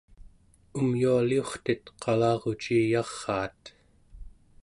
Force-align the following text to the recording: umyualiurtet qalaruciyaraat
umyualiurtet 0.79 1.83
qalaruciyaraat 2.01 3.61